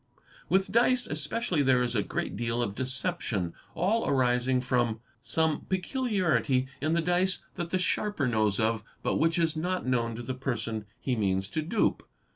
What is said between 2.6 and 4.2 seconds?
of deception, all